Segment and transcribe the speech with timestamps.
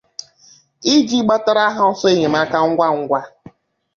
[0.93, 3.19] iji gbatara ha ọsọ enyemaka ngwangwa.